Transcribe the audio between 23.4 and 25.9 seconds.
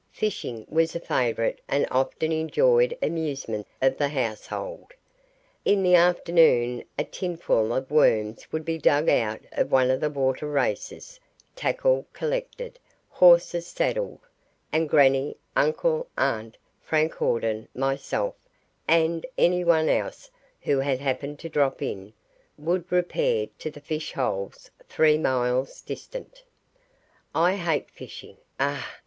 to the fish holes three miles